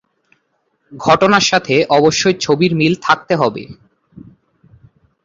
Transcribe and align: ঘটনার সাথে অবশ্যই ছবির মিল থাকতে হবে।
ঘটনার 0.91 1.45
সাথে 1.51 1.75
অবশ্যই 1.97 2.35
ছবির 2.41 2.71
মিল 2.79 2.93
থাকতে 3.01 3.33
হবে। 3.41 3.63